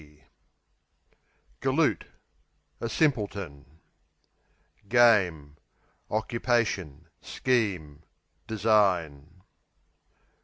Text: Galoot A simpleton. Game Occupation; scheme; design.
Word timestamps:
Galoot 1.59 2.05
A 2.79 2.89
simpleton. 2.89 3.65
Game 4.89 5.57
Occupation; 6.09 7.05
scheme; 7.21 8.01
design. 8.47 9.43